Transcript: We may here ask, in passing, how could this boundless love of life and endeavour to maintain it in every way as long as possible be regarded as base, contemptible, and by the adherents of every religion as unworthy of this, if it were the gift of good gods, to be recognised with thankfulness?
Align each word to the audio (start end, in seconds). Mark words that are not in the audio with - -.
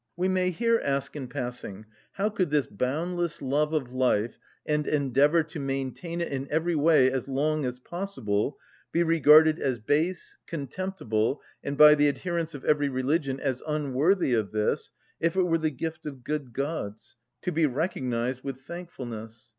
We 0.17 0.27
may 0.27 0.49
here 0.49 0.81
ask, 0.83 1.15
in 1.15 1.27
passing, 1.27 1.85
how 2.13 2.29
could 2.31 2.49
this 2.49 2.65
boundless 2.65 3.39
love 3.39 3.71
of 3.71 3.93
life 3.93 4.39
and 4.65 4.87
endeavour 4.87 5.43
to 5.43 5.59
maintain 5.59 6.21
it 6.21 6.31
in 6.31 6.47
every 6.49 6.73
way 6.73 7.11
as 7.11 7.27
long 7.27 7.65
as 7.65 7.77
possible 7.77 8.57
be 8.91 9.03
regarded 9.03 9.59
as 9.59 9.77
base, 9.77 10.39
contemptible, 10.47 11.39
and 11.63 11.77
by 11.77 11.93
the 11.93 12.07
adherents 12.09 12.55
of 12.55 12.65
every 12.65 12.89
religion 12.89 13.39
as 13.39 13.61
unworthy 13.67 14.33
of 14.33 14.51
this, 14.51 14.91
if 15.19 15.35
it 15.35 15.43
were 15.43 15.59
the 15.59 15.69
gift 15.69 16.07
of 16.07 16.23
good 16.23 16.51
gods, 16.51 17.15
to 17.43 17.51
be 17.51 17.67
recognised 17.67 18.41
with 18.43 18.61
thankfulness? 18.61 19.49